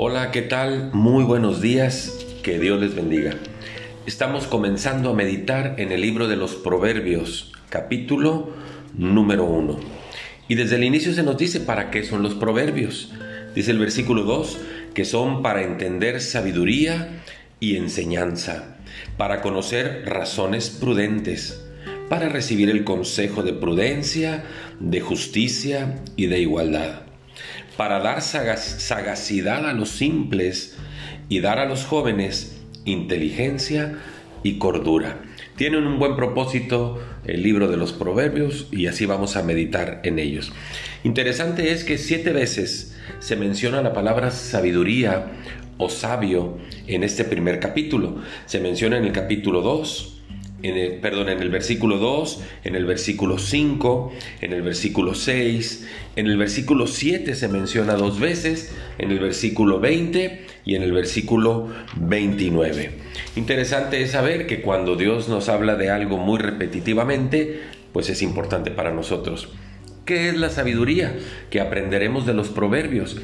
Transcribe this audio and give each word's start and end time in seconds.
Hola, 0.00 0.30
¿qué 0.30 0.42
tal? 0.42 0.90
Muy 0.92 1.24
buenos 1.24 1.60
días, 1.60 2.24
que 2.44 2.60
Dios 2.60 2.80
les 2.80 2.94
bendiga. 2.94 3.34
Estamos 4.06 4.46
comenzando 4.46 5.10
a 5.10 5.12
meditar 5.12 5.74
en 5.78 5.90
el 5.90 6.02
libro 6.02 6.28
de 6.28 6.36
los 6.36 6.54
Proverbios, 6.54 7.50
capítulo 7.68 8.52
número 8.96 9.44
1. 9.46 9.76
Y 10.46 10.54
desde 10.54 10.76
el 10.76 10.84
inicio 10.84 11.12
se 11.14 11.24
nos 11.24 11.36
dice 11.36 11.58
para 11.58 11.90
qué 11.90 12.04
son 12.04 12.22
los 12.22 12.34
proverbios. 12.34 13.12
Dice 13.56 13.72
el 13.72 13.80
versículo 13.80 14.22
2 14.22 14.60
que 14.94 15.04
son 15.04 15.42
para 15.42 15.64
entender 15.64 16.20
sabiduría 16.20 17.20
y 17.58 17.74
enseñanza, 17.74 18.76
para 19.16 19.40
conocer 19.40 20.04
razones 20.06 20.70
prudentes, 20.70 21.60
para 22.08 22.28
recibir 22.28 22.70
el 22.70 22.84
consejo 22.84 23.42
de 23.42 23.52
prudencia, 23.52 24.44
de 24.78 25.00
justicia 25.00 25.96
y 26.14 26.26
de 26.26 26.38
igualdad 26.38 27.08
para 27.78 28.00
dar 28.00 28.22
sagacidad 28.22 29.64
a 29.64 29.72
los 29.72 29.90
simples 29.90 30.76
y 31.28 31.38
dar 31.38 31.60
a 31.60 31.64
los 31.64 31.84
jóvenes 31.84 32.56
inteligencia 32.84 34.00
y 34.42 34.58
cordura. 34.58 35.20
Tienen 35.54 35.86
un 35.86 36.00
buen 36.00 36.16
propósito 36.16 37.00
el 37.24 37.44
libro 37.44 37.68
de 37.68 37.76
los 37.76 37.92
proverbios 37.92 38.66
y 38.72 38.88
así 38.88 39.06
vamos 39.06 39.36
a 39.36 39.44
meditar 39.44 40.00
en 40.02 40.18
ellos. 40.18 40.52
Interesante 41.04 41.70
es 41.70 41.84
que 41.84 41.98
siete 41.98 42.32
veces 42.32 42.96
se 43.20 43.36
menciona 43.36 43.80
la 43.80 43.92
palabra 43.92 44.32
sabiduría 44.32 45.26
o 45.76 45.88
sabio 45.88 46.58
en 46.88 47.04
este 47.04 47.22
primer 47.22 47.60
capítulo. 47.60 48.22
Se 48.46 48.58
menciona 48.58 48.98
en 48.98 49.04
el 49.04 49.12
capítulo 49.12 49.62
2, 49.62 50.17
en 50.62 50.76
el, 50.76 50.92
perdón, 50.94 51.28
en 51.28 51.40
el 51.40 51.50
versículo 51.50 51.98
2, 51.98 52.42
en 52.64 52.74
el 52.74 52.84
versículo 52.84 53.38
5, 53.38 54.12
en 54.40 54.52
el 54.52 54.62
versículo 54.62 55.14
6, 55.14 55.86
en 56.16 56.26
el 56.26 56.36
versículo 56.36 56.86
7 56.86 57.34
se 57.34 57.48
menciona 57.48 57.94
dos 57.94 58.18
veces, 58.18 58.74
en 58.98 59.12
el 59.12 59.20
versículo 59.20 59.78
20 59.78 60.46
y 60.64 60.74
en 60.74 60.82
el 60.82 60.92
versículo 60.92 61.68
29. 61.96 62.90
Interesante 63.36 64.02
es 64.02 64.10
saber 64.10 64.46
que 64.46 64.60
cuando 64.60 64.96
Dios 64.96 65.28
nos 65.28 65.48
habla 65.48 65.76
de 65.76 65.90
algo 65.90 66.18
muy 66.18 66.38
repetitivamente, 66.38 67.60
pues 67.92 68.10
es 68.10 68.20
importante 68.22 68.70
para 68.70 68.92
nosotros. 68.92 69.50
¿Qué 70.04 70.28
es 70.28 70.36
la 70.36 70.50
sabiduría? 70.50 71.14
Que 71.50 71.60
aprenderemos 71.60 72.26
de 72.26 72.34
los 72.34 72.48
proverbios. 72.48 73.18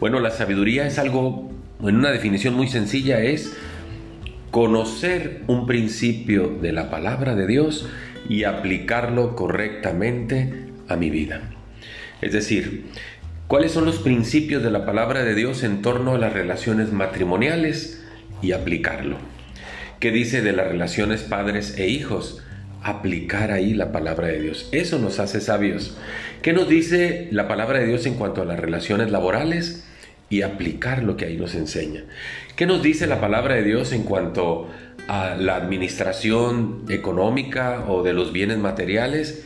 Bueno, 0.00 0.20
la 0.20 0.30
sabiduría 0.30 0.86
es 0.86 0.98
algo, 0.98 1.50
en 1.82 1.96
una 1.96 2.10
definición 2.10 2.54
muy 2.54 2.66
sencilla, 2.66 3.20
es 3.20 3.54
conocer 4.50 5.42
un 5.46 5.66
principio 5.66 6.48
de 6.60 6.72
la 6.72 6.90
palabra 6.90 7.34
de 7.34 7.46
Dios 7.46 7.88
y 8.28 8.44
aplicarlo 8.44 9.36
correctamente 9.36 10.70
a 10.88 10.96
mi 10.96 11.10
vida. 11.10 11.40
Es 12.20 12.32
decir, 12.32 12.86
¿cuáles 13.46 13.72
son 13.72 13.84
los 13.84 13.98
principios 13.98 14.62
de 14.62 14.70
la 14.70 14.84
palabra 14.84 15.22
de 15.22 15.34
Dios 15.34 15.62
en 15.62 15.82
torno 15.82 16.14
a 16.14 16.18
las 16.18 16.32
relaciones 16.32 16.92
matrimoniales 16.92 18.04
y 18.42 18.52
aplicarlo? 18.52 19.16
¿Qué 20.00 20.10
dice 20.10 20.42
de 20.42 20.52
las 20.52 20.66
relaciones 20.66 21.22
padres 21.22 21.76
e 21.78 21.88
hijos? 21.88 22.42
Aplicar 22.82 23.52
ahí 23.52 23.74
la 23.74 23.92
palabra 23.92 24.28
de 24.28 24.40
Dios. 24.40 24.68
Eso 24.72 24.98
nos 24.98 25.20
hace 25.20 25.40
sabios. 25.40 25.96
¿Qué 26.42 26.52
nos 26.52 26.68
dice 26.68 27.28
la 27.30 27.46
palabra 27.46 27.78
de 27.78 27.86
Dios 27.86 28.06
en 28.06 28.14
cuanto 28.14 28.42
a 28.42 28.46
las 28.46 28.58
relaciones 28.58 29.10
laborales? 29.10 29.86
Y 30.30 30.42
aplicar 30.42 31.02
lo 31.02 31.16
que 31.16 31.26
ahí 31.26 31.36
nos 31.36 31.54
enseña. 31.54 32.04
¿Qué 32.56 32.64
nos 32.64 32.82
dice 32.82 33.06
la 33.06 33.20
palabra 33.20 33.56
de 33.56 33.64
Dios 33.64 33.92
en 33.92 34.04
cuanto 34.04 34.68
a 35.08 35.34
la 35.34 35.56
administración 35.56 36.84
económica 36.88 37.84
o 37.88 38.02
de 38.02 38.12
los 38.12 38.32
bienes 38.32 38.58
materiales? 38.58 39.44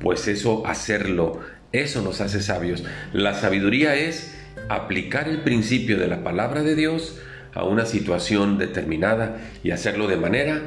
Pues 0.00 0.26
eso, 0.26 0.66
hacerlo, 0.66 1.40
eso 1.70 2.02
nos 2.02 2.20
hace 2.20 2.42
sabios. 2.42 2.82
La 3.12 3.34
sabiduría 3.34 3.94
es 3.94 4.34
aplicar 4.68 5.28
el 5.28 5.42
principio 5.42 5.98
de 5.98 6.08
la 6.08 6.24
palabra 6.24 6.62
de 6.62 6.74
Dios 6.74 7.20
a 7.54 7.64
una 7.64 7.84
situación 7.84 8.58
determinada 8.58 9.38
y 9.62 9.72
hacerlo 9.72 10.08
de 10.08 10.16
manera 10.16 10.62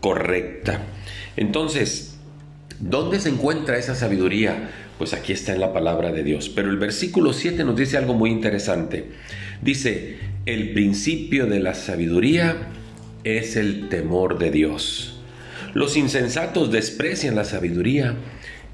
correcta. 0.00 0.80
Entonces, 1.36 2.19
¿dónde 2.80 3.20
se 3.20 3.28
encuentra 3.28 3.78
esa 3.78 3.94
sabiduría? 3.94 4.70
Pues 4.98 5.14
aquí 5.14 5.32
está 5.32 5.52
en 5.52 5.60
la 5.60 5.72
palabra 5.72 6.12
de 6.12 6.24
Dios. 6.24 6.48
Pero 6.48 6.70
el 6.70 6.76
versículo 6.76 7.32
7 7.32 7.64
nos 7.64 7.76
dice 7.76 7.96
algo 7.96 8.14
muy 8.14 8.30
interesante. 8.30 9.06
Dice, 9.62 10.18
el 10.46 10.72
principio 10.72 11.46
de 11.46 11.60
la 11.60 11.74
sabiduría 11.74 12.56
es 13.24 13.56
el 13.56 13.88
temor 13.88 14.38
de 14.38 14.50
Dios. 14.50 15.20
Los 15.74 15.96
insensatos 15.96 16.72
desprecian 16.72 17.36
la 17.36 17.44
sabiduría 17.44 18.16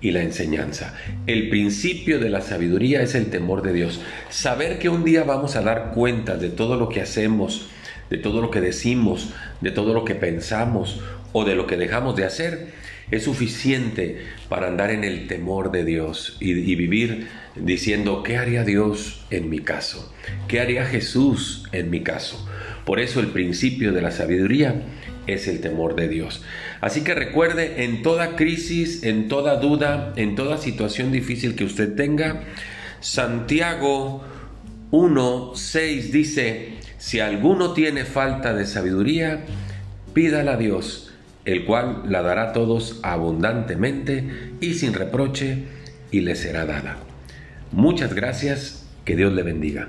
y 0.01 0.13
la 0.13 0.23
enseñanza. 0.23 0.95
El 1.27 1.49
principio 1.49 2.19
de 2.19 2.31
la 2.31 2.41
sabiduría 2.41 3.03
es 3.03 3.15
el 3.15 3.27
temor 3.27 3.63
de 3.63 3.73
Dios. 3.73 4.01
Saber 4.31 4.79
que 4.79 4.89
un 4.89 5.05
día 5.05 5.25
vamos 5.25 5.57
a 5.57 5.63
dar 5.63 5.93
cuenta 5.95 6.37
de 6.37 6.49
todo 6.49 6.77
lo 6.77 6.89
que 6.89 7.01
hacemos, 7.01 7.69
de 8.11 8.19
todo 8.19 8.41
lo 8.41 8.51
que 8.51 8.61
decimos, 8.61 9.31
de 9.61 9.71
todo 9.71 9.95
lo 9.95 10.05
que 10.05 10.15
pensamos 10.15 11.01
o 11.33 11.45
de 11.45 11.55
lo 11.55 11.67
que 11.67 11.77
dejamos 11.77 12.17
de 12.17 12.25
hacer 12.25 12.69
es 13.11 13.25
suficiente 13.25 14.19
para 14.49 14.67
andar 14.67 14.91
en 14.91 15.05
el 15.05 15.29
temor 15.29 15.71
de 15.71 15.85
Dios 15.85 16.37
y, 16.41 16.55
vivir 16.75 17.29
diciendo, 17.55 18.23
¿qué 18.23 18.37
haría 18.37 18.65
Dios 18.65 19.25
en 19.31 19.49
mi 19.49 19.61
caso? 19.61 20.13
¿Qué 20.49 20.61
haría 20.61 20.85
Jesús 20.85 21.65
en 21.73 21.91
mi 21.91 22.03
caso? 22.03 22.49
Por 22.85 23.01
eso 23.01 23.21
el 23.21 23.29
principio 23.29 23.93
de 23.93 24.03
la 24.03 24.11
sabiduría 24.11 24.83
es 25.27 25.49
el 25.49 25.61
temor 25.61 25.95
de 25.95 26.09
Dios. 26.09 26.43
Así 26.81 27.03
que 27.03 27.15
recuerde, 27.15 27.85
en 27.85 28.03
toda 28.03 28.37
crisis, 28.37 29.03
en 29.03 29.29
toda 29.29 29.57
duda, 29.57 30.13
en 30.17 30.35
toda 30.35 30.59
situación 30.59 31.13
difícil 31.13 31.55
que 31.55 31.65
usted 31.65 31.95
tenga, 31.95 32.43
Santiago 33.01 34.25
1.6 34.97 36.11
dice, 36.11 36.79
si 36.99 37.21
alguno 37.21 37.73
tiene 37.73 38.05
falta 38.05 38.55
de 38.55 38.67
sabiduría, 38.67 39.45
pídala 40.15 40.53
a 40.53 40.57
Dios 40.57 41.07
el 41.47 41.65
cual 41.65 42.03
la 42.09 42.23
dará 42.23 42.51
a 42.51 42.53
todos 42.53 42.99
abundantemente 43.03 44.53
y 44.61 44.75
sin 44.75 44.93
reproche, 44.93 45.65
y 46.11 46.21
le 46.21 46.35
será 46.35 46.67
dada. 46.67 46.97
Muchas 47.73 48.15
gracias, 48.15 48.87
que 49.05 49.17
Dios 49.17 49.33
le 49.33 49.43
bendiga. 49.43 49.89